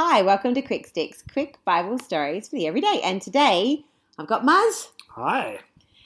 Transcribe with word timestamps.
Hi, 0.00 0.22
welcome 0.22 0.54
to 0.54 0.62
Quick 0.62 0.86
Sticks, 0.86 1.24
quick 1.32 1.58
Bible 1.64 1.98
stories 1.98 2.48
for 2.48 2.54
the 2.54 2.68
everyday. 2.68 3.00
And 3.02 3.20
today 3.20 3.84
I've 4.16 4.28
got 4.28 4.44
Muzz, 4.44 4.92
Hi. 5.08 5.58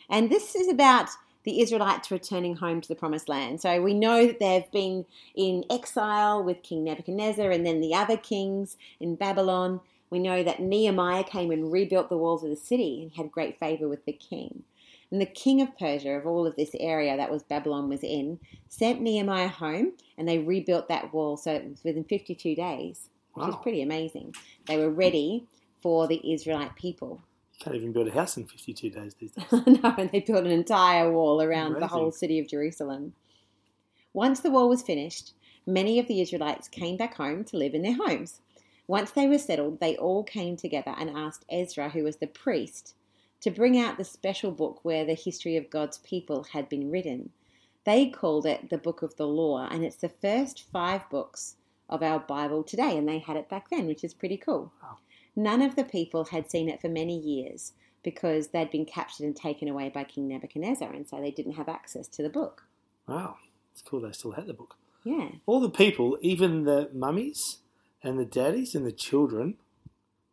and 0.08 0.30
this 0.30 0.54
is 0.54 0.66
about 0.66 1.10
the 1.44 1.60
Israelites 1.60 2.10
returning 2.10 2.56
home 2.56 2.80
to 2.80 2.88
the 2.88 2.94
promised 2.94 3.28
land. 3.28 3.60
So 3.60 3.82
we 3.82 3.92
know 3.92 4.26
that 4.26 4.40
they've 4.40 4.70
been 4.70 5.04
in 5.34 5.66
exile 5.68 6.42
with 6.42 6.62
King 6.62 6.84
Nebuchadnezzar 6.84 7.50
and 7.50 7.66
then 7.66 7.82
the 7.82 7.94
other 7.94 8.16
kings 8.16 8.78
in 8.98 9.14
Babylon. 9.14 9.82
We 10.08 10.20
know 10.20 10.42
that 10.42 10.60
Nehemiah 10.62 11.24
came 11.24 11.50
and 11.50 11.70
rebuilt 11.70 12.08
the 12.08 12.16
walls 12.16 12.42
of 12.42 12.48
the 12.48 12.56
city 12.56 13.02
and 13.02 13.12
had 13.12 13.30
great 13.30 13.58
favor 13.58 13.90
with 13.90 14.06
the 14.06 14.14
king. 14.14 14.62
And 15.10 15.20
the 15.20 15.26
king 15.26 15.60
of 15.60 15.76
Persia, 15.78 16.12
of 16.12 16.26
all 16.26 16.46
of 16.46 16.56
this 16.56 16.74
area 16.80 17.14
that 17.18 17.30
was 17.30 17.42
Babylon 17.42 17.90
was 17.90 18.02
in, 18.02 18.40
sent 18.70 19.02
Nehemiah 19.02 19.48
home 19.48 19.92
and 20.16 20.26
they 20.26 20.38
rebuilt 20.38 20.88
that 20.88 21.12
wall. 21.12 21.36
So 21.36 21.52
it 21.52 21.68
was 21.68 21.84
within 21.84 22.04
52 22.04 22.54
days, 22.54 23.10
which 23.34 23.48
is 23.48 23.54
Wow. 23.54 23.60
pretty 23.60 23.82
amazing. 23.82 24.34
They 24.66 24.76
were 24.78 24.90
ready 24.90 25.46
for 25.80 26.06
the 26.06 26.32
Israelite 26.32 26.76
people. 26.76 27.20
You 27.54 27.64
can't 27.64 27.76
even 27.76 27.92
build 27.92 28.08
a 28.08 28.12
house 28.12 28.36
in 28.36 28.46
52 28.46 28.90
days 28.90 29.14
these 29.14 29.32
days. 29.32 29.46
no, 29.66 29.94
and 29.98 30.10
they 30.10 30.20
built 30.20 30.44
an 30.44 30.50
entire 30.50 31.10
wall 31.12 31.42
around 31.42 31.74
the 31.80 31.86
whole 31.86 32.10
city 32.12 32.38
of 32.38 32.48
Jerusalem. 32.48 33.14
Once 34.12 34.40
the 34.40 34.50
wall 34.50 34.68
was 34.68 34.82
finished, 34.82 35.32
many 35.66 35.98
of 35.98 36.06
the 36.08 36.20
Israelites 36.20 36.68
came 36.68 36.96
back 36.96 37.14
home 37.14 37.44
to 37.44 37.56
live 37.56 37.74
in 37.74 37.82
their 37.82 37.96
homes. 37.96 38.40
Once 38.86 39.10
they 39.12 39.26
were 39.28 39.38
settled, 39.38 39.80
they 39.80 39.96
all 39.96 40.22
came 40.24 40.56
together 40.56 40.94
and 40.98 41.10
asked 41.16 41.44
Ezra, 41.50 41.88
who 41.90 42.02
was 42.02 42.16
the 42.16 42.26
priest, 42.26 42.94
to 43.40 43.50
bring 43.50 43.78
out 43.78 43.96
the 43.96 44.04
special 44.04 44.50
book 44.50 44.80
where 44.84 45.04
the 45.04 45.14
history 45.14 45.56
of 45.56 45.70
God's 45.70 45.98
people 45.98 46.44
had 46.52 46.68
been 46.68 46.90
written. 46.90 47.30
They 47.84 48.10
called 48.10 48.44
it 48.46 48.70
the 48.70 48.78
Book 48.78 49.02
of 49.02 49.16
the 49.16 49.26
Law, 49.26 49.66
and 49.70 49.84
it's 49.84 49.96
the 49.96 50.08
first 50.08 50.64
five 50.70 51.08
books 51.10 51.56
of 51.92 52.02
our 52.02 52.18
Bible 52.18 52.64
today, 52.64 52.96
and 52.96 53.08
they 53.08 53.18
had 53.18 53.36
it 53.36 53.48
back 53.48 53.70
then, 53.70 53.86
which 53.86 54.02
is 54.02 54.14
pretty 54.14 54.36
cool. 54.36 54.72
Wow. 54.82 54.96
None 55.36 55.62
of 55.62 55.76
the 55.76 55.84
people 55.84 56.24
had 56.24 56.50
seen 56.50 56.68
it 56.68 56.80
for 56.80 56.88
many 56.88 57.16
years 57.18 57.72
because 58.02 58.48
they'd 58.48 58.70
been 58.70 58.86
captured 58.86 59.24
and 59.24 59.36
taken 59.36 59.68
away 59.68 59.88
by 59.88 60.04
King 60.04 60.28
Nebuchadnezzar, 60.28 60.90
and 60.92 61.08
so 61.08 61.20
they 61.20 61.30
didn't 61.30 61.52
have 61.52 61.68
access 61.68 62.08
to 62.08 62.22
the 62.22 62.28
book. 62.28 62.64
Wow. 63.06 63.36
It's 63.72 63.82
cool 63.82 64.00
they 64.00 64.12
still 64.12 64.32
had 64.32 64.46
the 64.46 64.54
book. 64.54 64.76
Yeah. 65.04 65.28
All 65.46 65.60
the 65.60 65.70
people, 65.70 66.18
even 66.20 66.64
the 66.64 66.90
mummies 66.92 67.58
and 68.02 68.18
the 68.18 68.24
daddies 68.24 68.74
and 68.74 68.86
the 68.86 68.92
children, 68.92 69.56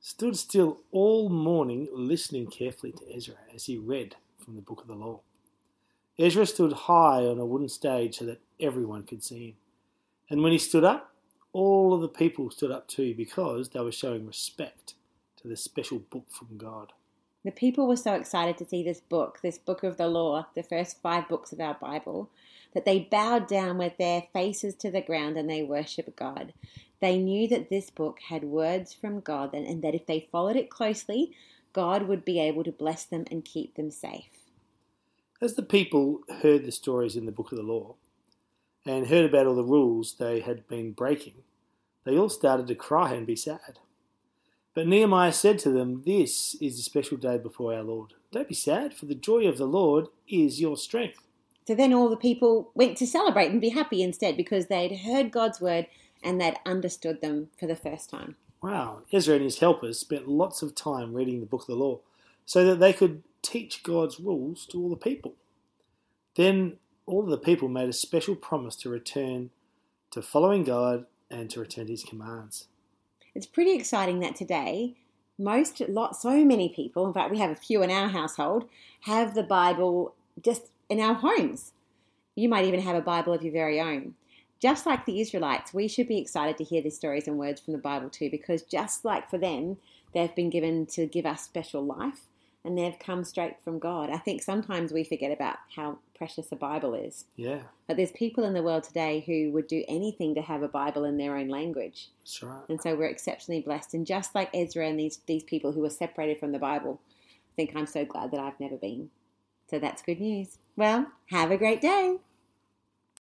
stood 0.02 0.38
still 0.38 0.82
all 0.92 1.30
morning 1.30 1.88
listening 1.94 2.48
carefully 2.48 2.94
to 2.94 3.16
Ezra 3.16 3.36
as 3.54 3.66
he 3.66 3.78
read 3.78 4.16
from 4.44 4.56
the 4.56 4.62
book 4.62 4.82
of 4.82 4.88
the 4.88 4.96
law. 4.96 5.22
Ezra 6.18 6.46
stood 6.46 6.74
high 6.74 7.24
on 7.24 7.40
a 7.40 7.46
wooden 7.46 7.70
stage 7.70 8.18
so 8.18 8.26
that 8.26 8.42
everyone 8.60 9.04
could 9.04 9.24
see 9.24 9.50
him. 9.50 9.56
And 10.30 10.44
when 10.44 10.52
he 10.52 10.58
stood 10.58 10.84
up, 10.84 11.09
all 11.60 11.94
of 11.94 12.00
the 12.00 12.08
people 12.08 12.50
stood 12.50 12.72
up 12.72 12.88
too 12.88 13.14
because 13.14 13.70
they 13.70 13.82
were 13.82 13.92
showing 13.92 14.26
respect 14.26 14.94
to 15.42 15.50
this 15.50 15.62
special 15.62 16.00
book 16.00 16.26
from 16.32 16.58
God. 16.58 16.94
The 17.44 17.52
people 17.52 17.86
were 17.86 17.98
so 17.98 18.14
excited 18.14 18.58
to 18.58 18.66
see 18.66 18.82
this 18.82 19.02
book, 19.02 19.40
this 19.44 19.58
book 19.58 19.84
of 19.84 19.98
the 19.98 20.08
law, 20.08 20.48
the 20.56 20.64
first 20.64 21.02
five 21.02 21.28
books 21.28 21.52
of 21.52 21.60
our 21.60 21.74
Bible, 21.74 22.30
that 22.74 22.86
they 22.86 23.00
bowed 23.00 23.48
down 23.48 23.78
with 23.78 23.98
their 23.98 24.24
faces 24.32 24.74
to 24.76 24.90
the 24.90 25.02
ground 25.02 25.36
and 25.36 25.50
they 25.50 25.62
worshiped 25.62 26.16
God. 26.16 26.54
They 27.02 27.18
knew 27.18 27.50
that 27.50 27.70
this 27.70 27.90
book 27.90 28.20
had 28.30 28.46
words 28.46 28.94
from 28.94 29.20
God 29.20 29.54
and 29.54 29.82
that 29.84 29.96
if 29.96 30.06
they 30.06 30.30
followed 30.32 30.56
it 30.56 30.70
closely, 30.70 31.34
God 31.74 32.04
would 32.04 32.24
be 32.24 32.40
able 32.40 32.64
to 32.64 32.72
bless 32.72 33.04
them 33.04 33.26
and 33.30 33.44
keep 33.44 33.76
them 33.76 33.92
safe. 33.92 34.32
As 35.42 35.56
the 35.56 35.64
people 35.64 36.22
heard 36.42 36.66
the 36.66 36.72
stories 36.72 37.18
in 37.18 37.26
the 37.26 37.34
book 37.34 37.52
of 37.52 37.58
the 37.58 37.64
law 37.64 37.96
and 38.86 39.08
heard 39.08 39.26
about 39.26 39.46
all 39.46 39.56
the 39.56 39.64
rules 39.64 40.14
they 40.14 40.40
had 40.40 40.68
been 40.70 40.94
breaking, 40.94 41.44
they 42.04 42.18
all 42.18 42.30
started 42.30 42.68
to 42.68 42.76
cry 42.76 43.14
and 43.14 43.28
be 43.28 43.36
sad. 43.36 43.80
But 44.74 44.88
Nehemiah 44.88 45.34
said 45.34 45.60
to 45.60 45.72
them, 45.72 46.04
This 46.06 46.56
is 46.62 46.80
a 46.80 46.84
special 46.84 47.18
day 47.18 47.38
before 47.38 47.74
our 47.74 47.84
Lord. 47.84 48.14
Don't 48.32 48.48
be 48.48 48.56
sad, 48.56 48.94
for 48.94 49.06
the 49.06 49.16
joy 49.16 49.48
of 49.48 49.58
the 49.58 49.66
Lord 49.66 50.08
is 50.28 50.62
your 50.62 50.78
strength. 50.78 51.20
So 51.68 51.76
then 51.76 51.94
all 51.94 52.10
the 52.10 52.18
people 52.18 52.72
went 52.74 52.98
to 52.98 53.08
celebrate 53.08 53.52
and 53.52 53.62
be 53.62 53.70
happy 53.70 54.02
instead 54.02 54.38
because 54.38 54.68
they'd 54.68 55.00
heard 55.00 55.32
God's 55.32 55.60
word 55.62 55.88
and 56.24 56.40
they'd 56.40 56.58
understood 56.66 57.22
them 57.22 57.50
for 57.60 57.68
the 57.68 57.76
first 57.76 58.10
time. 58.10 58.36
Wow, 58.62 59.04
Ezra 59.12 59.36
and 59.36 59.44
his 59.44 59.60
helpers 59.60 60.00
spent 60.00 60.28
lots 60.28 60.62
of 60.62 60.76
time 60.76 61.14
reading 61.14 61.40
the 61.40 61.46
book 61.46 61.62
of 61.62 61.68
the 61.68 61.76
law 61.76 62.00
so 62.46 62.66
that 62.66 62.80
they 62.80 62.92
could 62.92 63.24
teach 63.42 63.84
God's 63.84 64.20
rules 64.20 64.66
to 64.68 64.82
all 64.82 64.90
the 64.90 64.96
people. 64.96 65.36
Then 66.36 66.78
all 67.06 67.24
of 67.24 67.30
the 67.30 67.38
people 67.38 67.68
made 67.68 67.90
a 67.90 67.94
special 67.94 68.36
promise 68.36 68.76
to 68.78 68.90
return 68.90 69.52
to 70.12 70.22
following 70.22 70.64
God 70.64 71.06
and 71.32 71.50
to 71.50 71.60
return 71.60 71.88
his 71.88 72.04
commands. 72.04 72.68
It's 73.36 73.46
pretty 73.46 73.74
exciting 73.74 74.20
that 74.20 74.36
today, 74.36 74.96
most, 75.38 75.82
lot, 75.88 76.16
so 76.16 76.44
many 76.44 76.70
people, 76.70 77.08
in 77.08 77.14
fact, 77.14 77.32
we 77.32 77.40
have 77.40 77.52
a 77.52 77.56
few 77.56 77.82
in 77.84 77.92
our 77.92 78.10
household, 78.10 78.68
have 79.02 79.36
the 79.36 79.44
Bible 79.44 80.16
just 80.44 80.70
in 80.90 81.00
our 81.00 81.14
homes. 81.14 81.72
You 82.36 82.50
might 82.50 82.66
even 82.66 82.82
have 82.82 82.96
a 82.96 83.02
Bible 83.02 83.34
of 83.34 83.44
your 83.44 83.54
very 83.54 83.80
own. 83.80 84.16
Just 84.60 84.86
like 84.86 85.06
the 85.06 85.22
Israelites, 85.22 85.74
we 85.74 85.88
should 85.88 86.08
be 86.08 86.18
excited 86.18 86.58
to 86.58 86.64
hear 86.64 86.82
these 86.82 86.98
stories 86.98 87.28
and 87.28 87.38
words 87.38 87.62
from 87.62 87.74
the 87.74 87.80
Bible 87.80 88.10
too, 88.10 88.30
because 88.30 88.64
just 88.64 89.06
like 89.06 89.30
for 89.30 89.38
them, 89.38 89.78
they've 90.14 90.36
been 90.36 90.50
given 90.50 90.86
to 90.88 91.06
give 91.06 91.26
us 91.26 91.44
special 91.44 91.86
life 91.86 92.24
and 92.66 92.78
they've 92.78 92.98
come 93.00 93.24
straight 93.24 93.56
from 93.64 93.80
God. 93.80 94.10
I 94.10 94.18
think 94.18 94.42
sometimes 94.42 94.92
we 94.92 95.04
forget 95.04 95.32
about 95.32 95.58
how 95.76 96.00
precious 96.16 96.52
a 96.52 96.56
Bible 96.56 96.94
is. 96.94 97.26
Yeah, 97.36 97.60
But 97.88 97.96
there's 97.98 98.12
people 98.12 98.44
in 98.44 98.54
the 98.54 98.62
world 98.64 98.84
today 98.84 99.24
who 99.26 99.52
would 99.54 99.68
do 99.68 99.86
anything 99.88 100.36
to 100.36 100.42
have 100.42 100.62
a 100.62 100.68
Bible 100.68 101.06
in 101.06 101.18
their 101.18 101.38
own 101.38 101.48
language. 101.48 102.10
that's 102.20 102.44
right. 102.44 102.64
And 102.68 102.82
so 102.82 102.96
we're 102.96 103.06
exceptionally 103.06 103.62
blessed. 103.62 103.94
And 103.94 104.06
just 104.06 104.36
like 104.36 104.50
Ezra 104.54 104.88
and 104.88 105.00
these, 105.00 105.20
these 105.26 105.44
people 105.44 105.72
who 105.72 105.80
were 105.82 105.90
separated 105.90 106.38
from 106.40 106.52
the 106.52 106.60
Bible, 106.60 107.00
I 107.08 107.56
think 107.56 107.74
I'm 107.76 107.88
so 107.88 108.04
glad 108.04 108.32
that 108.32 108.40
I've 108.42 108.60
never 108.60 108.76
been. 108.76 109.10
So 109.70 109.80
that's 109.80 110.02
good 110.02 110.20
news. 110.20 110.58
Well, 110.76 111.08
have 111.28 111.52
a 111.52 111.58
great 111.58 111.80
day. 111.80 112.18